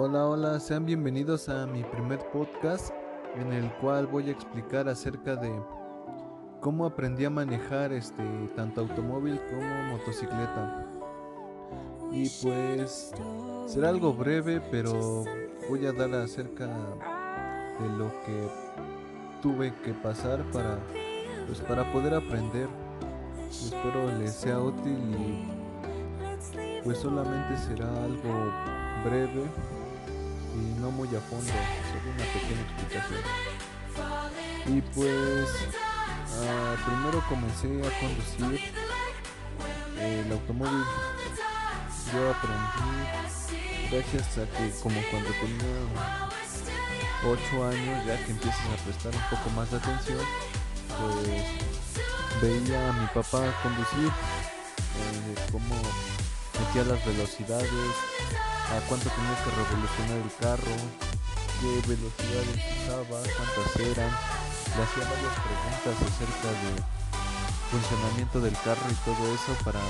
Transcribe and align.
Hola, 0.00 0.28
hola, 0.28 0.60
sean 0.60 0.86
bienvenidos 0.86 1.48
a 1.48 1.66
mi 1.66 1.82
primer 1.82 2.20
podcast 2.30 2.90
en 3.34 3.52
el 3.52 3.68
cual 3.78 4.06
voy 4.06 4.28
a 4.28 4.30
explicar 4.30 4.88
acerca 4.88 5.34
de 5.34 5.52
cómo 6.60 6.86
aprendí 6.86 7.24
a 7.24 7.30
manejar 7.30 7.92
este 7.92 8.22
tanto 8.54 8.82
automóvil 8.82 9.40
como 9.50 9.96
motocicleta. 9.96 10.86
Y 12.12 12.28
pues 12.44 13.10
será 13.66 13.88
algo 13.88 14.14
breve, 14.14 14.60
pero 14.70 15.24
voy 15.68 15.84
a 15.84 15.92
dar 15.92 16.14
acerca 16.14 16.68
de 16.68 17.88
lo 17.98 18.08
que 18.24 18.48
tuve 19.42 19.74
que 19.82 19.94
pasar 19.94 20.44
para 20.52 20.78
pues 21.48 21.58
para 21.62 21.92
poder 21.92 22.14
aprender. 22.14 22.68
Espero 23.50 24.16
les 24.16 24.32
sea 24.32 24.60
útil 24.60 24.96
y 25.18 26.82
pues 26.84 26.98
solamente 26.98 27.56
será 27.56 27.88
algo 28.04 28.52
breve 29.04 29.42
y 30.58 30.80
no 30.80 30.90
muy 30.90 31.08
a 31.08 31.20
fondo, 31.20 31.46
solo 31.46 32.10
una 32.14 32.24
pequeña 32.32 32.62
explicación. 32.62 33.22
Y 34.66 34.80
pues 34.94 35.48
ah, 36.42 36.76
primero 36.84 37.24
comencé 37.28 37.68
a 37.86 38.00
conducir 38.00 38.60
el 40.00 40.32
automóvil. 40.32 40.84
Yo 42.12 42.30
aprendí 42.30 43.90
gracias 43.90 44.38
a 44.38 44.46
que 44.56 44.70
como 44.82 45.00
cuando 45.10 45.30
tenía 45.30 46.28
8 47.24 47.66
años 47.66 48.06
ya 48.06 48.24
que 48.24 48.32
empiezas 48.32 48.60
a 48.60 48.84
prestar 48.84 49.14
un 49.14 49.36
poco 49.36 49.50
más 49.50 49.70
de 49.70 49.76
atención, 49.76 50.20
pues 50.98 51.68
veía 52.42 52.90
a 52.90 52.92
mi 52.92 53.06
papá 53.08 53.42
conducir, 53.62 54.08
eh, 54.08 55.34
cómo 55.52 55.74
metía 56.58 56.84
las 56.84 57.04
velocidades, 57.04 57.68
a 58.68 58.80
cuánto 58.88 59.08
tenía 59.08 59.36
que 59.44 59.50
revolucionar 59.50 60.18
el 60.20 60.32
carro, 60.40 60.76
qué 61.60 61.70
velocidades 61.88 62.60
usaba, 62.84 63.18
cuántas 63.24 63.76
eran. 63.80 64.12
Le 64.76 64.82
hacía 64.84 65.04
varias 65.08 65.36
preguntas 65.40 65.96
acerca 66.04 66.48
del 66.62 66.78
funcionamiento 67.70 68.40
del 68.40 68.56
carro 68.64 68.86
y 68.90 68.94
todo 69.04 69.34
eso 69.34 69.52
para, 69.64 69.80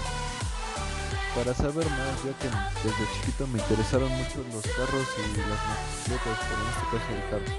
para 1.34 1.54
saber 1.54 1.88
más, 1.90 2.22
ya 2.22 2.32
que 2.38 2.48
desde 2.86 3.12
chiquito 3.14 3.46
me 3.48 3.58
interesaron 3.58 4.10
mucho 4.10 4.44
los 4.52 4.62
carros 4.62 5.06
y 5.18 5.36
las 5.42 5.60
motocicletas, 5.66 6.38
pero 6.46 6.60
en 6.62 6.68
este 6.70 6.84
caso 6.94 7.08
el 7.14 7.24
carro. 7.30 7.50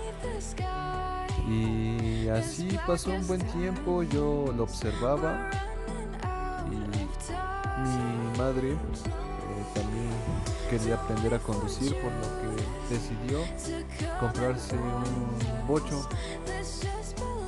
Y 1.49 2.29
así 2.29 2.79
pasó 2.85 3.11
un 3.11 3.27
buen 3.27 3.41
tiempo, 3.51 4.03
yo 4.03 4.53
lo 4.55 4.63
observaba 4.63 5.49
y 6.71 6.75
mi 7.81 8.37
madre 8.37 8.71
eh, 8.71 8.77
también 9.73 10.09
quería 10.69 10.95
aprender 10.95 11.33
a 11.33 11.39
conducir, 11.39 11.95
por 11.95 12.11
lo 12.11 12.27
que 12.41 12.93
decidió 12.93 13.39
comprarse 14.19 14.75
un 14.75 15.67
bocho 15.67 16.07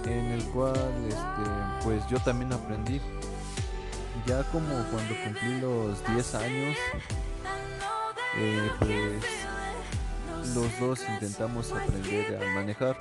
en 0.05 0.25
el 0.31 0.43
cual 0.45 0.75
este, 1.07 1.83
pues 1.83 2.07
yo 2.07 2.19
también 2.19 2.51
aprendí. 2.53 2.99
Ya 4.25 4.43
como 4.51 4.67
cuando 4.91 5.15
cumplí 5.23 5.61
los 5.61 6.05
10 6.13 6.35
años, 6.35 6.77
eh, 8.37 8.71
pues 8.79 9.23
los 10.55 10.79
dos 10.79 11.01
intentamos 11.07 11.71
aprender 11.71 12.41
a 12.41 12.55
manejar. 12.55 12.97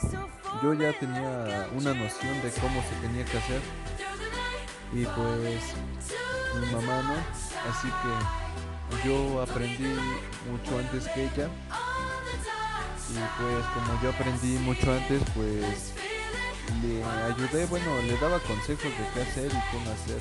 Yo 0.63 0.75
ya 0.75 0.93
tenía 0.99 1.69
una 1.77 1.95
noción 1.95 2.41
de 2.43 2.51
cómo 2.61 2.83
se 2.83 3.07
tenía 3.07 3.25
que 3.25 3.39
hacer 3.39 3.61
y 4.93 5.05
pues 5.05 5.63
mi 6.61 6.67
mamá 6.73 7.03
no, 7.03 7.15
así 7.71 7.89
que 7.89 8.40
yo 9.05 9.43
aprendí 9.43 9.95
mucho 10.51 10.79
antes 10.79 11.07
que 11.09 11.25
ella 11.25 11.49
y 13.11 13.43
pues 13.43 13.65
como 13.75 14.03
yo 14.03 14.11
aprendí 14.11 14.59
mucho 14.59 14.93
antes 14.93 15.23
pues 15.35 15.93
le 16.83 17.05
ayudé, 17.05 17.67
bueno, 17.67 17.87
le 18.07 18.17
daba 18.19 18.39
consejos 18.41 18.85
de 18.85 19.07
qué 19.13 19.23
hacer 19.23 19.47
y 19.47 19.73
cómo 19.73 19.91
hacer. 19.91 20.19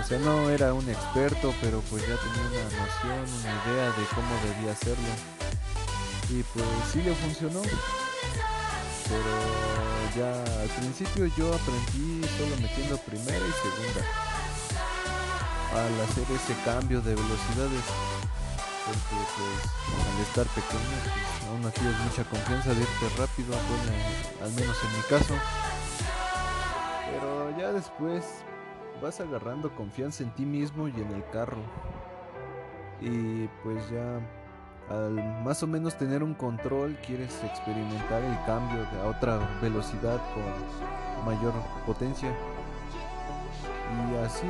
O 0.00 0.04
sea, 0.04 0.18
no 0.20 0.48
era 0.50 0.72
un 0.72 0.88
experto, 0.88 1.52
pero 1.60 1.80
pues 1.90 2.02
ya 2.02 2.16
tenía 2.16 2.46
una 2.50 2.62
noción, 2.62 3.40
una 3.40 3.50
idea 3.64 3.86
de 3.86 4.04
cómo 4.14 4.28
debía 4.46 4.72
hacerlo. 4.72 5.08
Y 6.30 6.42
pues 6.54 6.66
sí 6.92 7.02
le 7.02 7.14
funcionó. 7.14 7.62
Pero 9.08 10.16
ya 10.16 10.42
al 10.62 10.68
principio 10.68 11.26
yo 11.36 11.52
aprendí 11.52 12.22
solo 12.38 12.56
metiendo 12.60 12.96
primera 12.98 13.38
y 13.38 13.52
segunda 13.52 14.35
al 15.84 16.00
hacer 16.00 16.24
ese 16.34 16.54
cambio 16.64 17.00
de 17.00 17.14
velocidades. 17.14 17.84
Pues 18.86 18.98
al 19.08 20.22
estar 20.22 20.46
pequeño 20.54 20.96
pues, 21.02 21.48
aún 21.50 21.62
no 21.62 21.70
tienes 21.70 21.98
mucha 21.98 22.22
confianza 22.22 22.72
de 22.72 22.80
irte 22.82 23.08
rápido 23.18 23.52
al 24.44 24.52
menos 24.52 24.76
en 24.84 24.96
mi 24.96 25.02
caso. 25.08 25.34
Pero 27.10 27.58
ya 27.58 27.72
después 27.72 28.24
vas 29.02 29.20
agarrando 29.20 29.74
confianza 29.74 30.22
en 30.22 30.30
ti 30.30 30.46
mismo 30.46 30.86
y 30.86 30.92
en 30.92 31.12
el 31.12 31.24
carro. 31.30 31.62
Y 33.00 33.48
pues 33.64 33.90
ya 33.90 34.20
al 34.88 35.14
más 35.42 35.62
o 35.64 35.66
menos 35.66 35.98
tener 35.98 36.22
un 36.22 36.34
control 36.34 36.96
quieres 37.04 37.42
experimentar 37.42 38.22
el 38.22 38.38
cambio 38.46 38.82
de 38.92 39.00
a 39.00 39.06
otra 39.06 39.38
velocidad 39.60 40.20
con 40.32 41.26
mayor 41.26 41.52
potencia 41.84 42.32
y 43.86 44.16
así 44.24 44.46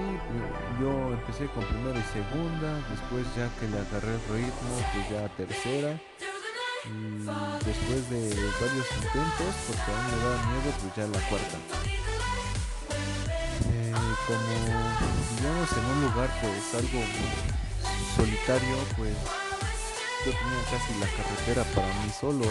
yo 0.81 1.13
empecé 1.13 1.47
con 1.49 1.65
primera 1.65 1.99
y 1.99 2.07
segunda, 2.13 2.81
después 2.91 3.27
ya 3.37 3.49
que 3.61 3.69
le 3.69 3.79
agarré 3.79 4.15
el 4.15 4.25
ritmo, 4.33 4.75
pues 4.93 5.11
ya 5.11 5.29
tercera. 5.37 6.01
Y 6.87 7.27
después 7.65 8.11
de 8.11 8.31
varios 8.61 8.87
intentos, 8.97 9.53
porque 9.67 9.91
aún 9.91 10.07
me 10.07 10.17
daba 10.23 10.37
miedo, 10.47 10.69
pues 10.81 10.95
ya 10.97 11.07
la 11.07 11.21
cuarta. 11.29 11.59
Eh, 13.69 13.93
como 14.27 14.55
digamos 15.37 15.73
en 15.73 15.85
un 15.85 16.01
lugar 16.03 16.31
pues 16.41 16.75
algo 16.75 17.01
solitario, 18.17 18.77
pues 18.97 19.17
yo 20.25 20.33
tenía 20.33 20.63
casi 20.71 20.95
la 21.01 21.07
carretera 21.17 21.65
para 21.75 21.89
mí 22.01 22.11
solo, 22.11 22.47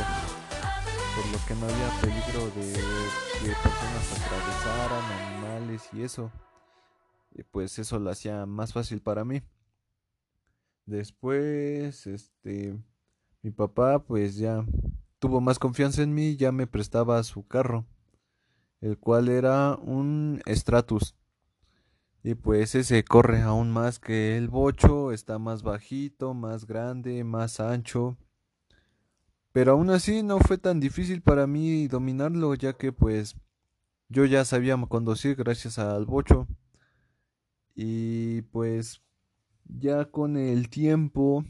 por 1.15 1.25
lo 1.31 1.39
que 1.47 1.55
no 1.55 1.65
había 1.65 1.89
peligro 2.01 2.45
de 2.55 2.73
que 2.73 3.51
personas 3.63 4.05
atravesaran, 4.11 5.05
animales 5.21 5.89
y 5.93 6.03
eso 6.03 6.29
pues 7.43 7.77
eso 7.79 7.99
lo 7.99 8.09
hacía 8.09 8.45
más 8.45 8.73
fácil 8.73 9.01
para 9.01 9.25
mí. 9.25 9.41
Después, 10.85 12.07
este, 12.07 12.77
mi 13.41 13.51
papá 13.51 13.99
pues 13.99 14.37
ya 14.37 14.65
tuvo 15.19 15.41
más 15.41 15.59
confianza 15.59 16.03
en 16.03 16.13
mí, 16.13 16.35
ya 16.35 16.51
me 16.51 16.67
prestaba 16.67 17.21
su 17.23 17.47
carro, 17.47 17.85
el 18.81 18.97
cual 18.97 19.29
era 19.29 19.75
un 19.75 20.41
Stratus. 20.47 21.15
Y 22.23 22.35
pues 22.35 22.73
ese 22.73 23.03
corre 23.03 23.41
aún 23.41 23.71
más 23.71 23.99
que 23.99 24.37
el 24.37 24.49
bocho, 24.49 25.11
está 25.11 25.37
más 25.37 25.61
bajito, 25.61 26.33
más 26.33 26.65
grande, 26.65 27.23
más 27.23 27.59
ancho. 27.59 28.17
Pero 29.51 29.73
aún 29.73 29.89
así 29.89 30.23
no 30.23 30.39
fue 30.39 30.57
tan 30.57 30.79
difícil 30.79 31.21
para 31.21 31.47
mí 31.47 31.87
dominarlo, 31.87 32.55
ya 32.55 32.73
que 32.73 32.91
pues 32.91 33.35
yo 34.09 34.25
ya 34.25 34.43
sabía 34.43 34.75
conducir 34.87 35.35
gracias 35.35 35.77
al 35.77 36.05
bocho. 36.05 36.47
Y 37.75 38.43
pues 38.43 39.01
ya 39.65 40.05
con 40.05 40.37
el 40.37 40.69
tiempo 40.69 41.43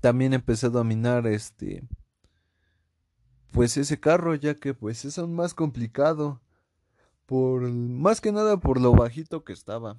también 0.00 0.32
empecé 0.32 0.66
a 0.66 0.70
dominar 0.70 1.26
este 1.26 1.86
pues 3.50 3.76
ese 3.76 4.00
carro 4.00 4.34
ya 4.34 4.54
que 4.54 4.74
pues 4.74 5.04
es 5.04 5.18
aún 5.18 5.34
más 5.34 5.54
complicado 5.54 6.40
por 7.26 7.62
más 7.70 8.20
que 8.20 8.32
nada 8.32 8.58
por 8.58 8.80
lo 8.80 8.92
bajito 8.92 9.44
que 9.44 9.52
estaba. 9.52 9.98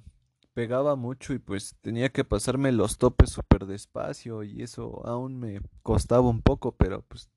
Pegaba 0.54 0.94
mucho 0.94 1.34
y 1.34 1.38
pues 1.38 1.76
tenía 1.80 2.10
que 2.10 2.24
pasarme 2.24 2.70
los 2.70 2.98
topes 2.98 3.30
súper 3.30 3.66
despacio 3.66 4.44
y 4.44 4.62
eso 4.62 5.04
aún 5.04 5.40
me 5.40 5.60
costaba 5.82 6.28
un 6.28 6.42
poco 6.42 6.76
pero 6.76 7.02
pues 7.02 7.28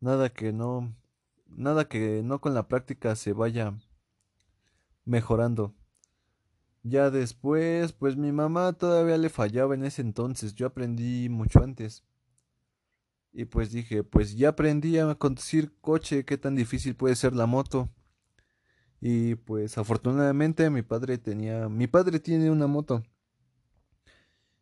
nada 0.00 0.28
que 0.28 0.52
no 0.52 0.94
nada 1.48 1.88
que 1.88 2.22
no 2.22 2.40
con 2.40 2.54
la 2.54 2.68
práctica 2.68 3.16
se 3.16 3.32
vaya 3.32 3.74
mejorando 5.04 5.74
ya 6.82 7.10
después, 7.10 7.92
pues 7.92 8.16
mi 8.16 8.32
mamá 8.32 8.72
todavía 8.72 9.16
le 9.18 9.28
fallaba 9.28 9.74
en 9.74 9.84
ese 9.84 10.02
entonces, 10.02 10.54
yo 10.54 10.66
aprendí 10.66 11.28
mucho 11.28 11.62
antes. 11.62 12.04
Y 13.32 13.46
pues 13.46 13.70
dije, 13.72 14.04
pues 14.04 14.36
ya 14.36 14.50
aprendí 14.50 14.98
a 14.98 15.14
conducir 15.14 15.72
coche, 15.80 16.24
qué 16.24 16.36
tan 16.38 16.54
difícil 16.54 16.96
puede 16.96 17.16
ser 17.16 17.34
la 17.34 17.46
moto. 17.46 17.88
Y 19.00 19.36
pues 19.36 19.78
afortunadamente 19.78 20.70
mi 20.70 20.82
padre 20.82 21.18
tenía, 21.18 21.68
mi 21.68 21.86
padre 21.86 22.20
tiene 22.20 22.50
una 22.50 22.66
moto. 22.66 23.02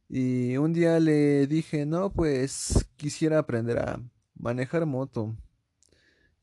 Y 0.09 0.57
un 0.57 0.73
día 0.73 0.99
le 1.01 1.47
dije, 1.47 1.87
no, 1.87 2.13
pues 2.13 2.89
quisiera 2.97 3.39
aprender 3.39 3.79
a 3.79 4.01
manejar 4.35 4.87
moto, 4.87 5.37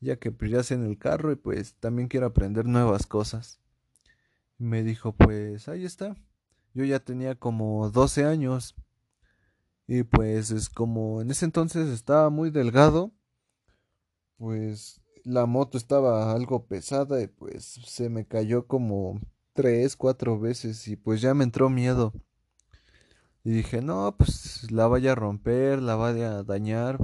ya 0.00 0.16
que 0.16 0.32
pues 0.32 0.50
ya 0.50 0.62
sé 0.62 0.74
en 0.74 0.84
el 0.86 0.98
carro 0.98 1.32
y 1.32 1.36
pues 1.36 1.74
también 1.74 2.08
quiero 2.08 2.26
aprender 2.26 2.66
nuevas 2.66 3.06
cosas 3.06 3.60
me 4.58 4.82
dijo, 4.82 5.12
pues 5.12 5.68
ahí 5.68 5.84
está. 5.84 6.16
Yo 6.74 6.84
ya 6.84 7.00
tenía 7.00 7.34
como 7.36 7.90
12 7.90 8.24
años 8.24 8.74
Y 9.88 10.04
pues 10.04 10.50
es 10.52 10.68
como 10.68 11.20
en 11.22 11.30
ese 11.30 11.44
entonces 11.44 11.88
estaba 11.88 12.30
muy 12.30 12.50
delgado, 12.50 13.12
pues 14.36 15.00
la 15.24 15.46
moto 15.46 15.78
estaba 15.78 16.32
algo 16.32 16.66
pesada 16.66 17.20
y 17.22 17.26
pues 17.26 17.64
se 17.64 18.08
me 18.08 18.26
cayó 18.26 18.66
como 18.66 19.20
tres, 19.52 19.96
cuatro 19.96 20.38
veces 20.38 20.86
y 20.88 20.96
pues 20.96 21.20
ya 21.20 21.34
me 21.34 21.44
entró 21.44 21.68
miedo. 21.70 22.12
Y 23.44 23.50
dije, 23.50 23.82
no, 23.82 24.14
pues 24.16 24.70
la 24.70 24.86
vaya 24.86 25.12
a 25.12 25.14
romper, 25.14 25.80
la 25.82 25.96
vaya 25.96 26.38
a 26.38 26.44
dañar. 26.44 26.98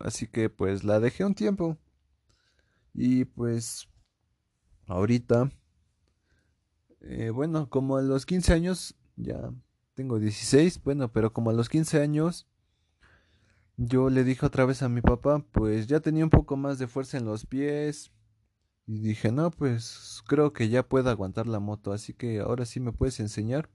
Así 0.00 0.26
que 0.28 0.50
pues 0.50 0.84
la 0.84 1.00
dejé 1.00 1.24
un 1.24 1.34
tiempo. 1.34 1.78
Y 2.94 3.24
pues 3.26 3.88
ahorita, 4.86 5.50
eh, 7.06 7.30
bueno, 7.30 7.68
como 7.68 7.96
a 7.96 8.02
los 8.02 8.26
15 8.26 8.52
años, 8.52 8.96
ya 9.16 9.50
tengo 9.94 10.18
16, 10.18 10.82
bueno, 10.82 11.12
pero 11.12 11.32
como 11.32 11.50
a 11.50 11.52
los 11.52 11.68
15 11.68 12.00
años, 12.00 12.46
yo 13.76 14.08
le 14.10 14.24
dije 14.24 14.46
otra 14.46 14.64
vez 14.64 14.82
a 14.82 14.88
mi 14.88 15.00
papá, 15.00 15.44
pues 15.52 15.86
ya 15.86 16.00
tenía 16.00 16.24
un 16.24 16.30
poco 16.30 16.56
más 16.56 16.78
de 16.78 16.86
fuerza 16.86 17.18
en 17.18 17.26
los 17.26 17.44
pies. 17.46 18.12
Y 18.86 18.98
dije, 19.00 19.32
no, 19.32 19.50
pues 19.50 20.22
creo 20.26 20.52
que 20.52 20.68
ya 20.68 20.86
puedo 20.86 21.10
aguantar 21.10 21.46
la 21.46 21.58
moto, 21.58 21.92
así 21.92 22.12
que 22.12 22.40
ahora 22.40 22.66
sí 22.66 22.80
me 22.80 22.92
puedes 22.92 23.20
enseñar. 23.20 23.70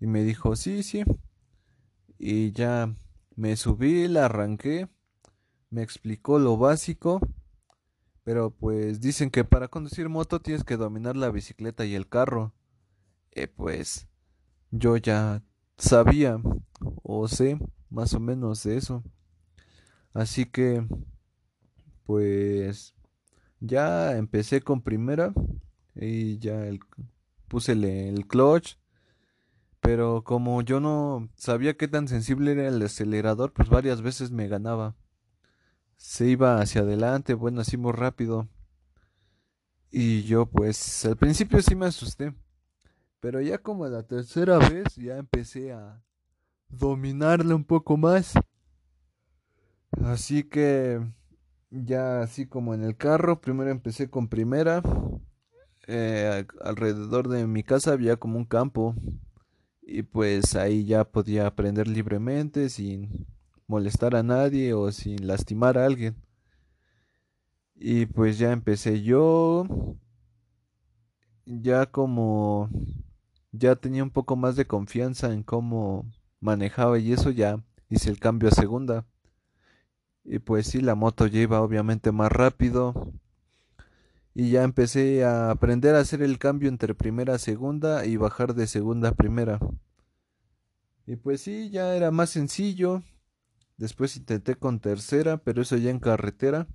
Y 0.00 0.06
me 0.06 0.22
dijo, 0.24 0.56
sí, 0.56 0.82
sí. 0.82 1.04
Y 2.18 2.52
ya 2.52 2.94
me 3.36 3.56
subí, 3.56 4.08
la 4.08 4.26
arranqué, 4.26 4.88
me 5.70 5.82
explicó 5.82 6.38
lo 6.38 6.56
básico 6.56 7.20
pero 8.24 8.50
pues 8.50 9.00
dicen 9.00 9.30
que 9.30 9.44
para 9.44 9.68
conducir 9.68 10.08
moto 10.08 10.40
tienes 10.40 10.64
que 10.64 10.78
dominar 10.78 11.14
la 11.14 11.30
bicicleta 11.30 11.84
y 11.84 11.94
el 11.94 12.08
carro. 12.08 12.54
Eh, 13.32 13.48
pues 13.48 14.08
yo 14.70 14.96
ya 14.96 15.42
sabía 15.76 16.40
o 17.02 17.28
sé 17.28 17.58
más 17.90 18.14
o 18.14 18.20
menos 18.20 18.64
de 18.64 18.78
eso. 18.78 19.04
Así 20.14 20.46
que 20.46 20.86
pues 22.04 22.94
ya 23.60 24.16
empecé 24.16 24.62
con 24.62 24.80
primera 24.80 25.34
y 25.94 26.38
ya 26.38 26.66
el, 26.66 26.80
puse 27.48 27.72
el 27.72 28.26
clutch. 28.26 28.78
Pero 29.80 30.24
como 30.24 30.62
yo 30.62 30.80
no 30.80 31.28
sabía 31.34 31.76
qué 31.76 31.88
tan 31.88 32.08
sensible 32.08 32.52
era 32.52 32.68
el 32.68 32.80
acelerador, 32.80 33.52
pues 33.52 33.68
varias 33.68 34.00
veces 34.00 34.30
me 34.30 34.48
ganaba 34.48 34.96
se 35.96 36.26
iba 36.26 36.60
hacia 36.60 36.82
adelante, 36.82 37.34
bueno, 37.34 37.60
así 37.60 37.76
muy 37.76 37.92
rápido. 37.92 38.48
Y 39.90 40.24
yo 40.24 40.46
pues 40.46 41.04
al 41.04 41.16
principio 41.16 41.62
sí 41.62 41.74
me 41.74 41.86
asusté, 41.86 42.34
pero 43.20 43.40
ya 43.40 43.58
como 43.58 43.86
la 43.86 44.02
tercera 44.02 44.58
vez 44.58 44.96
ya 44.96 45.18
empecé 45.18 45.72
a 45.72 46.02
dominarle 46.68 47.54
un 47.54 47.64
poco 47.64 47.96
más. 47.96 48.34
Así 50.02 50.42
que 50.42 51.00
ya 51.70 52.22
así 52.22 52.46
como 52.46 52.74
en 52.74 52.82
el 52.82 52.96
carro, 52.96 53.40
primero 53.40 53.70
empecé 53.70 54.10
con 54.10 54.28
primera. 54.28 54.82
Eh, 55.86 56.46
alrededor 56.62 57.28
de 57.28 57.46
mi 57.46 57.62
casa 57.62 57.92
había 57.92 58.16
como 58.16 58.38
un 58.38 58.46
campo 58.46 58.94
y 59.82 60.02
pues 60.02 60.56
ahí 60.56 60.86
ya 60.86 61.04
podía 61.04 61.46
aprender 61.46 61.86
libremente 61.86 62.70
sin 62.70 63.26
molestar 63.66 64.14
a 64.16 64.22
nadie 64.22 64.74
o 64.74 64.90
sin 64.92 65.26
lastimar 65.26 65.78
a 65.78 65.86
alguien. 65.86 66.16
Y 67.74 68.06
pues 68.06 68.38
ya 68.38 68.52
empecé 68.52 69.02
yo, 69.02 69.66
ya 71.46 71.86
como 71.86 72.70
ya 73.52 73.76
tenía 73.76 74.02
un 74.02 74.10
poco 74.10 74.36
más 74.36 74.56
de 74.56 74.66
confianza 74.66 75.32
en 75.32 75.42
cómo 75.42 76.10
manejaba 76.40 76.98
y 76.98 77.12
eso 77.12 77.30
ya 77.30 77.62
hice 77.88 78.10
el 78.10 78.18
cambio 78.18 78.48
a 78.48 78.52
segunda. 78.52 79.06
Y 80.24 80.38
pues 80.38 80.66
sí, 80.68 80.80
la 80.80 80.94
moto 80.94 81.26
ya 81.26 81.40
iba 81.40 81.60
obviamente 81.60 82.10
más 82.12 82.32
rápido. 82.32 83.12
Y 84.34 84.50
ya 84.50 84.64
empecé 84.64 85.24
a 85.24 85.50
aprender 85.50 85.94
a 85.94 86.00
hacer 86.00 86.22
el 86.22 86.38
cambio 86.38 86.68
entre 86.68 86.94
primera 86.94 87.34
a 87.34 87.38
segunda 87.38 88.04
y 88.06 88.16
bajar 88.16 88.54
de 88.54 88.66
segunda 88.66 89.10
a 89.10 89.14
primera. 89.14 89.60
Y 91.06 91.16
pues 91.16 91.42
sí, 91.42 91.70
ya 91.70 91.94
era 91.94 92.10
más 92.10 92.30
sencillo. 92.30 93.02
Después 93.76 94.16
intenté 94.16 94.54
con 94.54 94.78
tercera, 94.78 95.38
pero 95.38 95.62
eso 95.62 95.76
ya 95.76 95.90
en 95.90 95.98
carretera. 95.98 96.68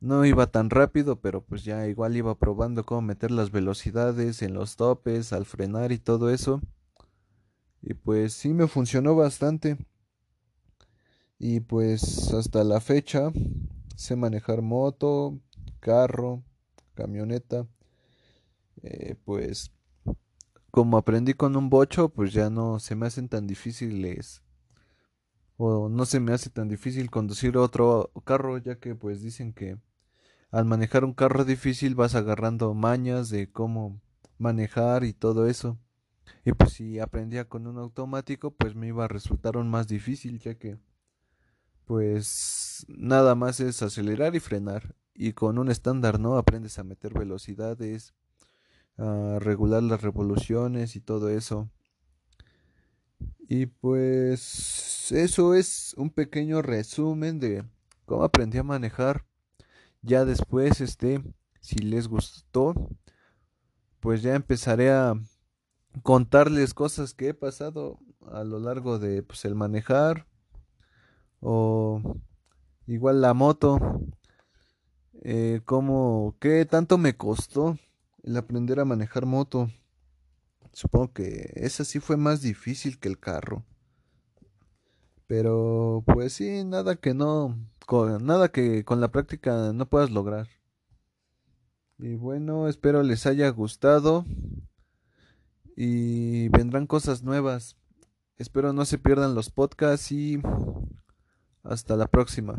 No 0.00 0.24
iba 0.24 0.46
tan 0.48 0.70
rápido, 0.70 1.20
pero 1.20 1.42
pues 1.44 1.64
ya 1.64 1.86
igual 1.86 2.16
iba 2.16 2.36
probando 2.38 2.84
cómo 2.84 3.02
meter 3.02 3.30
las 3.30 3.50
velocidades 3.50 4.42
en 4.42 4.54
los 4.54 4.76
topes, 4.76 5.32
al 5.32 5.44
frenar 5.44 5.92
y 5.92 5.98
todo 5.98 6.30
eso. 6.30 6.60
Y 7.82 7.94
pues 7.94 8.32
sí 8.32 8.54
me 8.54 8.68
funcionó 8.68 9.14
bastante. 9.14 9.76
Y 11.38 11.60
pues 11.60 12.32
hasta 12.32 12.64
la 12.64 12.80
fecha 12.80 13.30
sé 13.96 14.16
manejar 14.16 14.62
moto, 14.62 15.38
carro, 15.80 16.42
camioneta. 16.94 17.66
Eh, 18.82 19.16
pues 19.24 19.72
como 20.70 20.96
aprendí 20.96 21.34
con 21.34 21.56
un 21.56 21.70
bocho, 21.70 22.08
pues 22.08 22.32
ya 22.32 22.50
no 22.50 22.78
se 22.78 22.94
me 22.94 23.06
hacen 23.06 23.28
tan 23.28 23.46
difíciles 23.46 24.42
o 25.58 25.88
no 25.90 26.06
se 26.06 26.20
me 26.20 26.32
hace 26.32 26.50
tan 26.50 26.68
difícil 26.68 27.10
conducir 27.10 27.58
otro 27.58 28.10
carro, 28.24 28.56
ya 28.58 28.76
que 28.76 28.94
pues 28.94 29.20
dicen 29.20 29.52
que 29.52 29.76
al 30.50 30.64
manejar 30.64 31.04
un 31.04 31.12
carro 31.12 31.44
difícil 31.44 31.94
vas 31.94 32.14
agarrando 32.14 32.72
mañas 32.74 33.28
de 33.28 33.50
cómo 33.50 34.00
manejar 34.38 35.04
y 35.04 35.12
todo 35.12 35.46
eso. 35.46 35.78
Y 36.44 36.52
pues 36.52 36.72
si 36.72 37.00
aprendía 37.00 37.46
con 37.48 37.66
un 37.66 37.76
automático, 37.78 38.52
pues 38.52 38.74
me 38.74 38.86
iba 38.86 39.04
a 39.04 39.08
resultar 39.08 39.56
aún 39.56 39.68
más 39.68 39.88
difícil, 39.88 40.38
ya 40.38 40.54
que 40.54 40.78
pues 41.84 42.86
nada 42.88 43.34
más 43.34 43.60
es 43.60 43.82
acelerar 43.82 44.36
y 44.36 44.40
frenar. 44.40 44.94
Y 45.14 45.32
con 45.32 45.58
un 45.58 45.70
estándar, 45.70 46.20
¿no? 46.20 46.36
Aprendes 46.38 46.78
a 46.78 46.84
meter 46.84 47.12
velocidades, 47.12 48.14
a 48.96 49.38
regular 49.40 49.82
las 49.82 50.02
revoluciones 50.02 50.94
y 50.94 51.00
todo 51.00 51.28
eso. 51.30 51.68
Y 53.48 53.64
pues 53.66 55.10
eso 55.10 55.54
es 55.54 55.94
un 55.96 56.10
pequeño 56.10 56.60
resumen 56.60 57.40
de 57.40 57.64
cómo 58.04 58.22
aprendí 58.22 58.58
a 58.58 58.62
manejar. 58.62 59.24
Ya 60.02 60.26
después, 60.26 60.82
este, 60.82 61.22
si 61.60 61.76
les 61.78 62.08
gustó, 62.08 62.74
pues 64.00 64.20
ya 64.20 64.34
empezaré 64.34 64.90
a 64.90 65.14
contarles 66.02 66.74
cosas 66.74 67.14
que 67.14 67.28
he 67.28 67.34
pasado 67.34 67.98
a 68.30 68.44
lo 68.44 68.58
largo 68.58 68.98
de 68.98 69.22
pues 69.22 69.44
el 69.46 69.54
manejar 69.54 70.26
o 71.40 72.02
igual 72.86 73.20
la 73.20 73.34
moto 73.34 73.78
eh, 75.22 75.62
como 75.64 76.36
qué 76.38 76.64
tanto 76.66 76.98
me 76.98 77.16
costó 77.16 77.78
el 78.22 78.36
aprender 78.36 78.80
a 78.80 78.84
manejar 78.84 79.26
moto 79.26 79.70
Supongo 80.72 81.12
que 81.12 81.52
esa 81.54 81.84
sí 81.84 82.00
fue 82.00 82.16
más 82.16 82.40
difícil 82.42 82.98
que 82.98 83.08
el 83.08 83.18
carro. 83.18 83.64
Pero 85.26 86.02
pues 86.06 86.32
sí, 86.32 86.64
nada 86.64 86.96
que 86.96 87.14
no, 87.14 87.58
con, 87.86 88.24
nada 88.24 88.50
que 88.50 88.84
con 88.84 89.00
la 89.00 89.08
práctica 89.08 89.72
no 89.72 89.86
puedas 89.88 90.10
lograr. 90.10 90.48
Y 91.98 92.14
bueno, 92.14 92.68
espero 92.68 93.02
les 93.02 93.26
haya 93.26 93.48
gustado 93.50 94.24
y 95.76 96.48
vendrán 96.48 96.86
cosas 96.86 97.22
nuevas. 97.22 97.76
Espero 98.36 98.72
no 98.72 98.84
se 98.84 98.98
pierdan 98.98 99.34
los 99.34 99.50
podcasts 99.50 100.12
y 100.12 100.40
hasta 101.64 101.96
la 101.96 102.06
próxima. 102.06 102.56